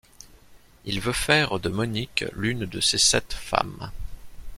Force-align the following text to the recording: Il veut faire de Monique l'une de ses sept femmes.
Il 0.83 0.99
veut 0.99 1.13
faire 1.13 1.59
de 1.59 1.69
Monique 1.69 2.25
l'une 2.33 2.65
de 2.65 2.79
ses 2.81 2.97
sept 2.97 3.33
femmes. 3.33 3.91